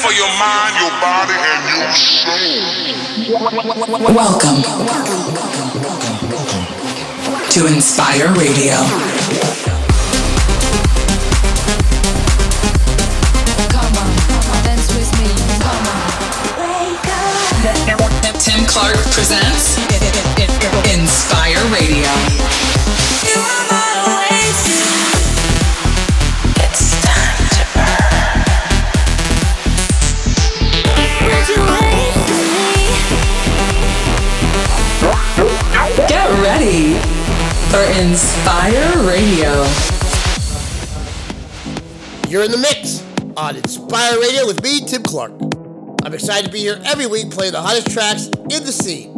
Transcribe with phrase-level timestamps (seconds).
[0.00, 2.40] for your mind, your body, and your soul.
[4.14, 4.62] Welcome
[7.50, 8.76] to Inspire Radio.
[18.40, 19.76] Tim Clark presents
[20.94, 22.69] Inspire Radio.
[36.60, 36.92] Ready
[37.70, 39.64] for Inspire Radio.
[42.28, 43.02] You're in the mix
[43.34, 45.32] on Inspire Radio with me, Tim Clark.
[46.04, 49.08] I'm excited to be here every week playing the hottest tracks in the scene.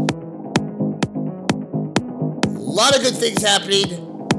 [2.47, 3.89] A lot of good things happening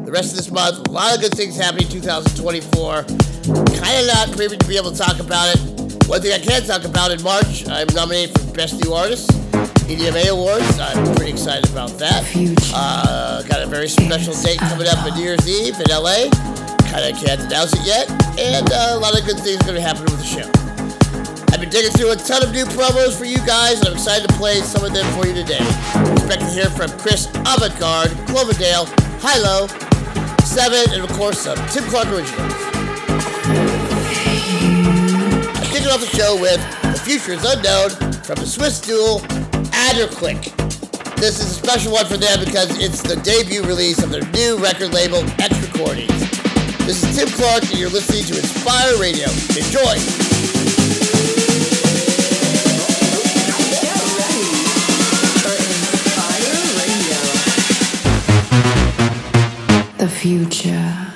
[0.05, 0.88] the rest of this month.
[0.88, 3.03] A lot of good things happening in 2024.
[3.03, 6.08] Kind of not privy to be able to talk about it.
[6.08, 9.30] One thing I can talk about in March, I'm nominated for Best New Artist,
[9.84, 10.80] EDMA Awards.
[10.80, 12.23] I'm pretty excited about that.
[12.73, 16.31] Uh, got a very special date coming up on New Year's Eve in LA.
[16.88, 18.09] Kind of can't announce it yet.
[18.40, 20.48] And uh, a lot of good things are going to happen with the show.
[21.52, 24.28] I've been digging through a ton of new promos for you guys, and I'm excited
[24.30, 25.62] to play some of them for you today.
[26.16, 28.86] Expect to hear from Chris Avantgarde, Cloverdale,
[29.20, 29.68] HI-LO,
[30.47, 32.53] Sevenn, and of course some Tim Clark originals.
[35.59, 37.90] I'm kicking off the show with The Future is Unknown
[38.23, 39.20] from the Swiss duo
[39.89, 40.56] Adriatique.
[41.17, 44.58] This is a special one for them because it's the debut release of their new
[44.58, 46.08] record label, X Recordings.
[46.86, 49.28] This is Tim Clark, and you're listening to Inspire Radio.
[49.56, 49.95] Enjoy!
[59.97, 61.12] The future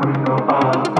[0.00, 0.99] gringo,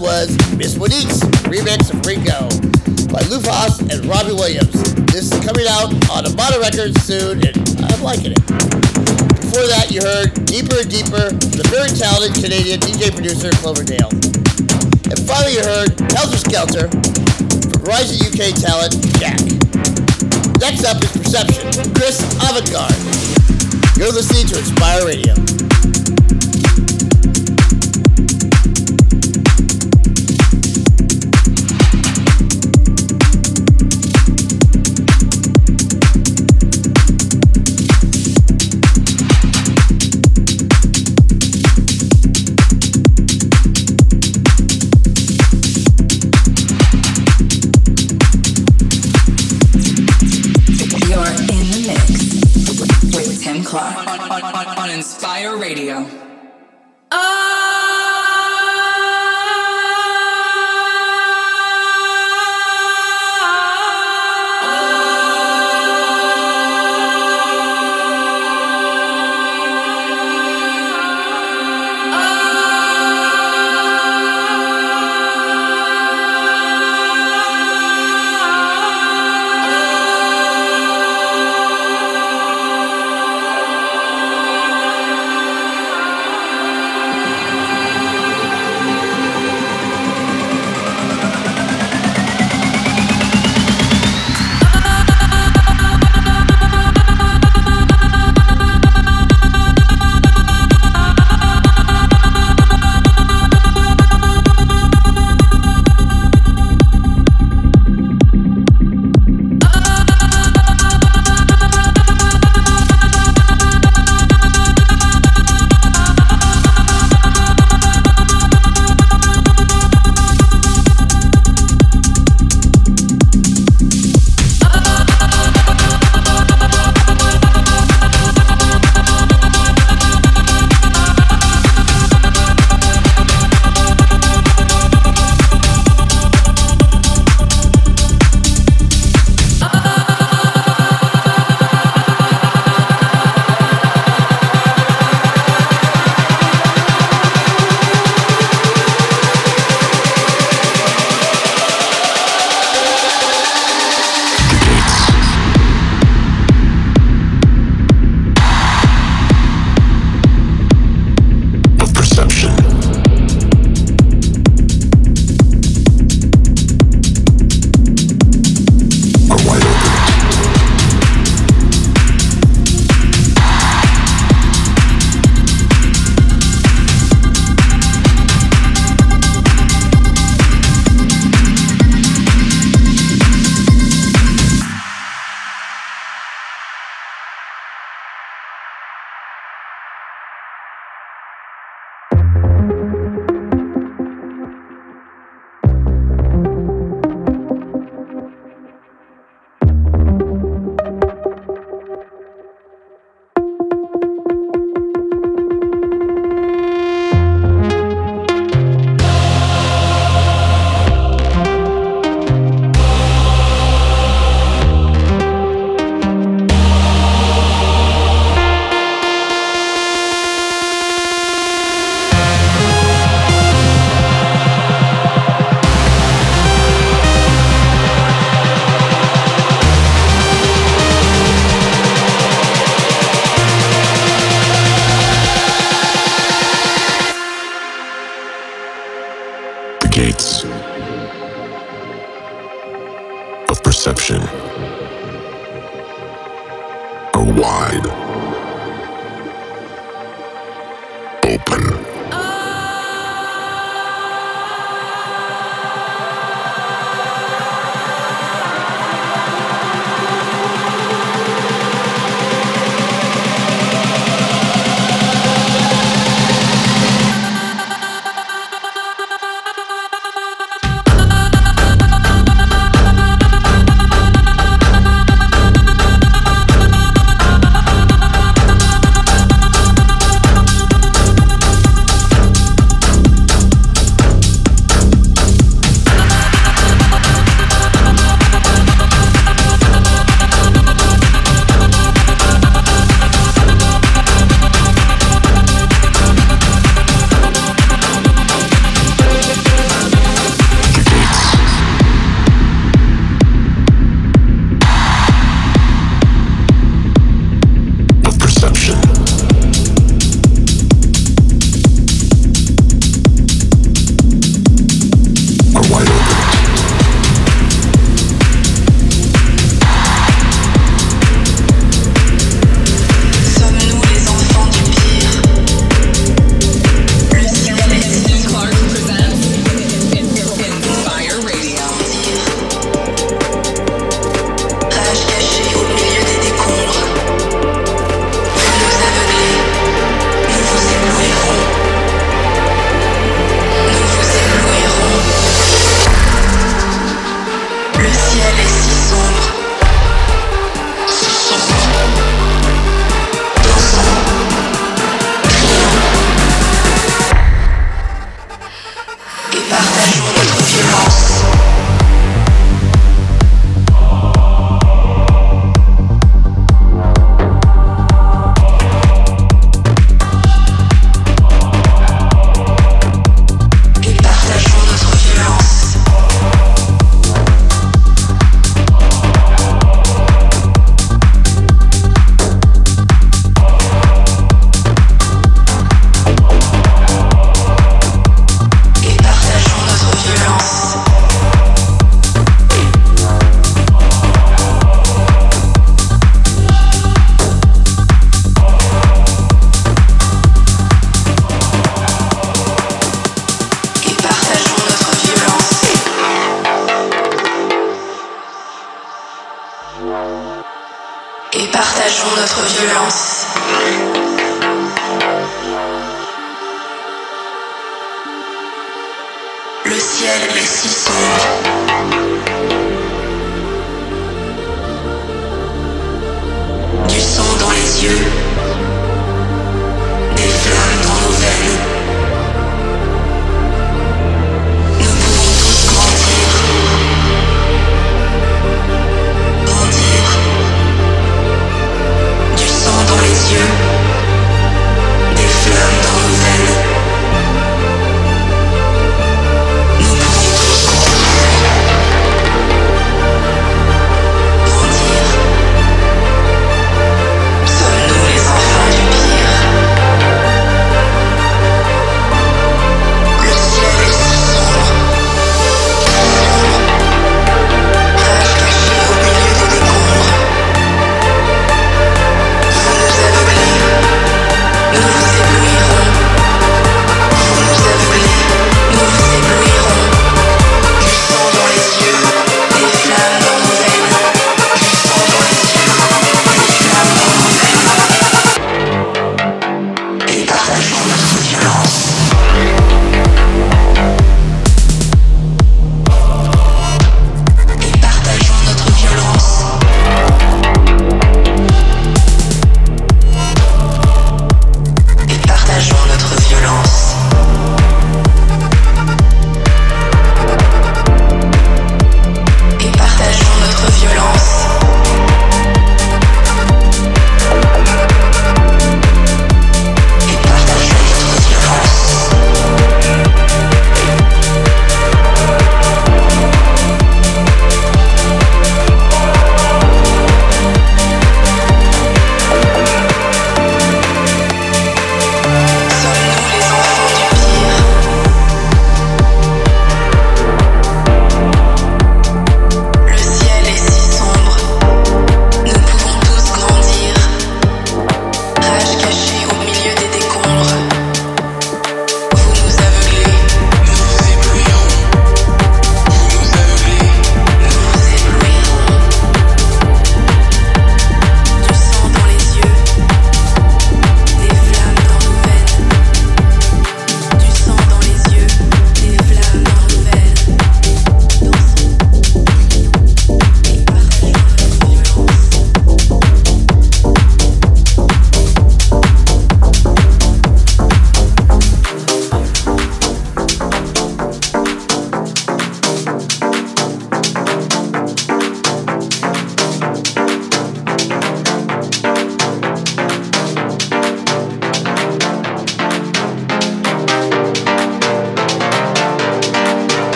[0.00, 2.48] was Miss Monique's remix of Ringo
[3.12, 4.72] by Lufthaus and Robbie Williams.
[5.12, 8.40] This is coming out on Amada Records soon, and I'm liking it.
[9.44, 14.08] Before that, you heard Deeper and Deeper, the very talented Canadian DJ producer Cloverdale.
[15.12, 16.88] And finally, you heard Helter Skelter
[17.68, 19.44] from Rising UK talent Jacq.
[20.64, 22.96] Next up is Perception, Chris Avantgarde.
[24.00, 25.69] You're listening to Inspire Radio.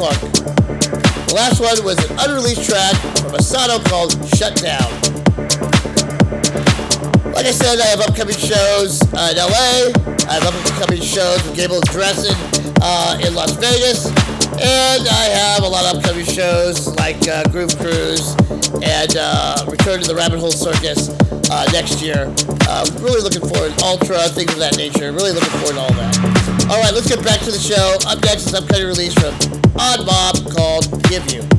[0.00, 1.76] Gables Dressing uh,
[2.48, 3.36] in
[7.34, 9.34] Like I said I have upcoming shows i
[10.32, 12.32] have upcoming shows with Gable Dressen
[12.80, 14.06] uh, in Las Vegas.
[14.62, 18.34] And I have a lot of upcoming shows like uh, Groove Cruise
[18.82, 21.10] and uh, Return to the Rabbit Hole Circus
[21.50, 22.32] uh, next year.
[22.66, 25.12] Uh, really looking forward, to Ultra, things of that nature.
[25.12, 26.16] Really looking forward to all that.
[26.70, 27.98] All right, let's get back to the show.
[28.08, 31.49] Up next is upcoming release from Odd Mob called Give You.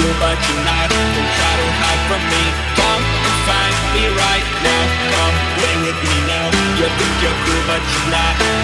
[0.00, 0.88] you, but you're not.
[0.90, 2.44] Don't try to hide from me.
[2.76, 3.02] Come
[3.48, 4.82] find me right now.
[5.12, 6.46] Come play with me now.
[6.78, 8.55] You think you're cool, but you're not.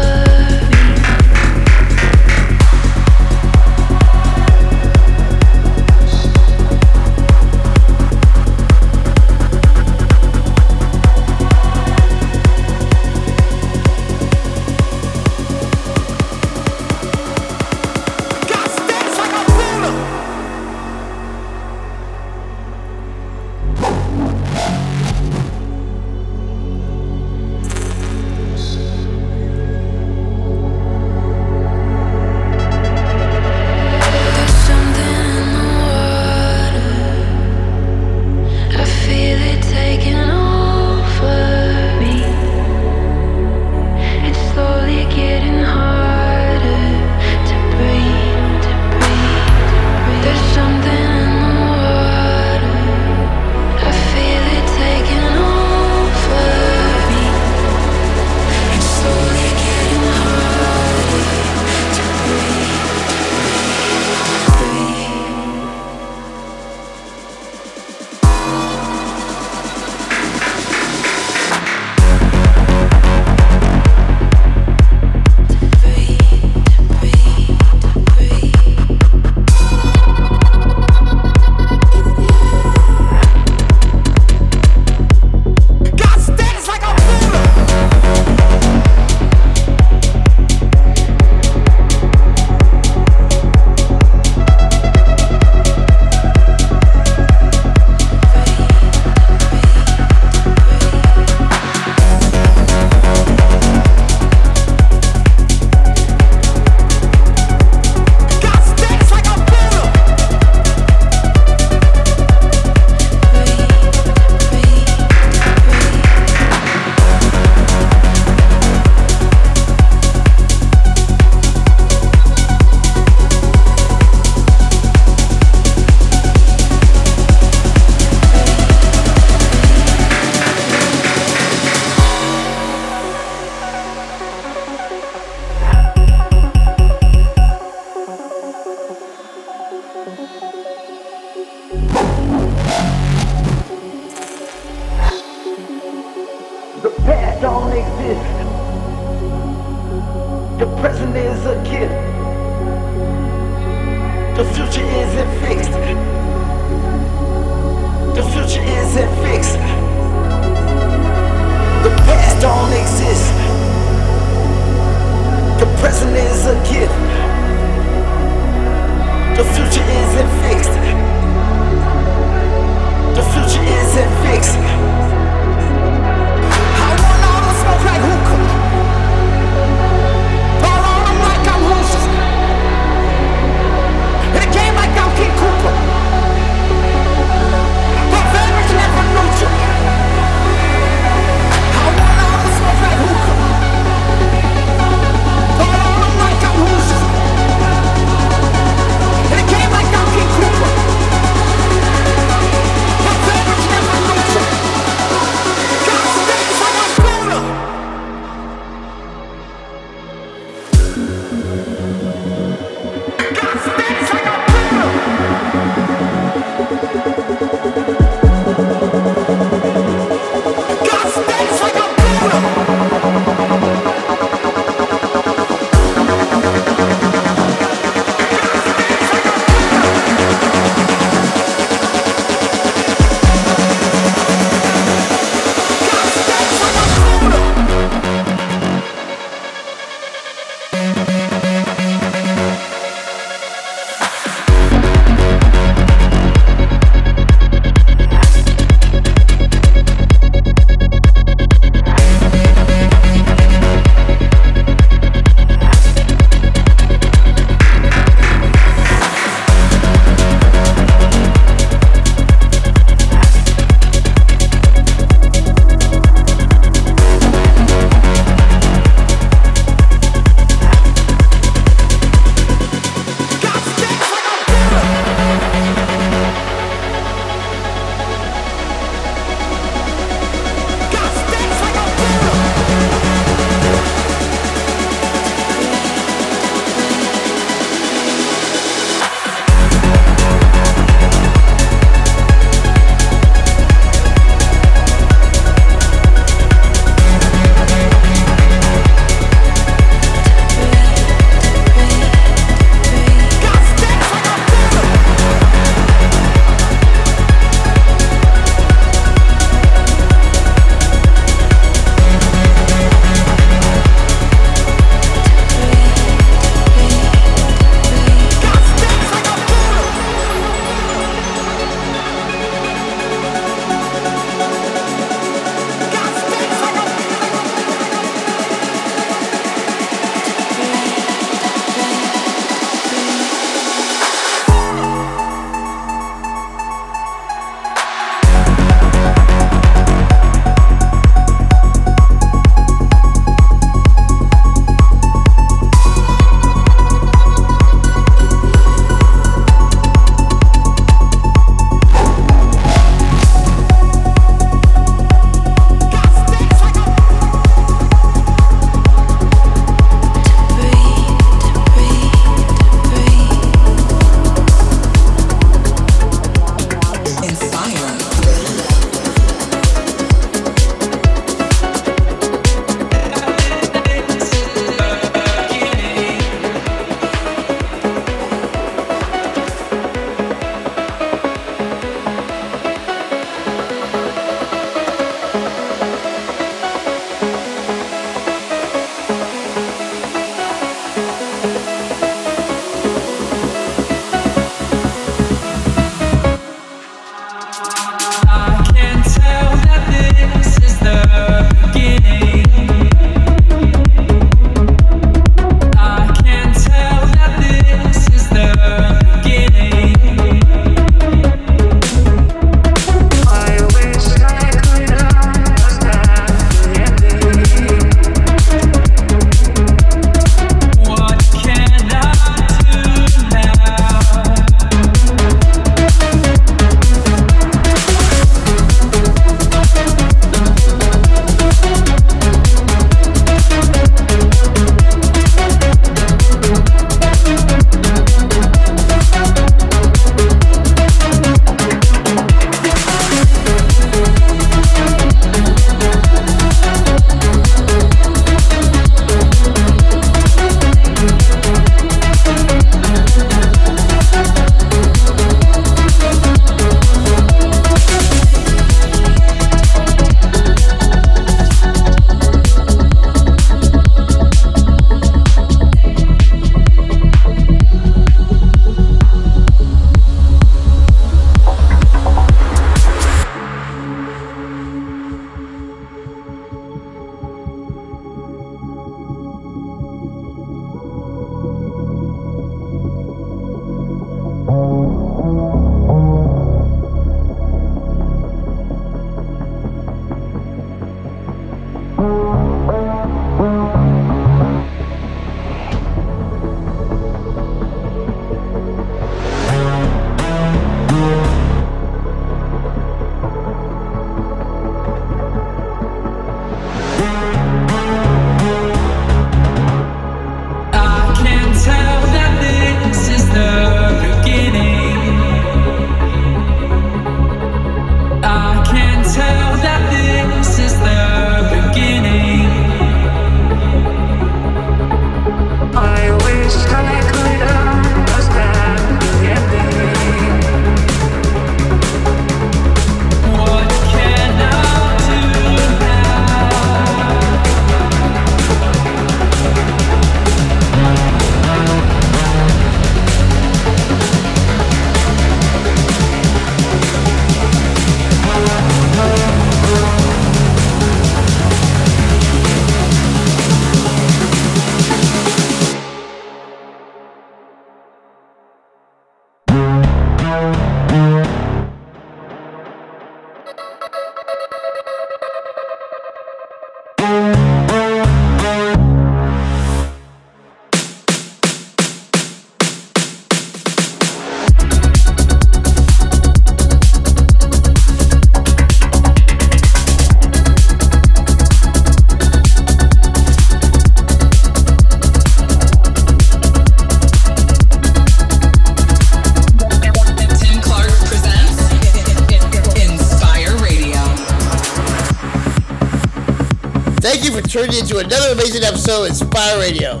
[597.94, 600.00] Into another amazing episode of Inspire Radio.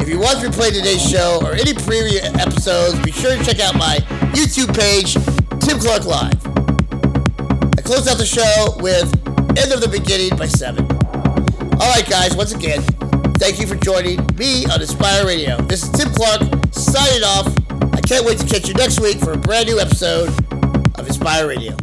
[0.00, 3.60] If you want to replay today's show or any previous episodes, be sure to check
[3.60, 3.96] out my
[4.32, 5.12] YouTube page,
[5.60, 6.40] Tim Clark Live.
[7.76, 9.12] I close out the show with
[9.58, 10.90] End of the Beginning by Sevenn.
[11.74, 12.80] Alright guys, once again,
[13.36, 15.58] thank you for joining me on Inspire Radio.
[15.58, 16.40] This is Tim Clark
[16.72, 17.52] signing off.
[17.92, 20.28] I can't wait to catch you next week for a brand new episode
[20.98, 21.76] of Inspire Radio.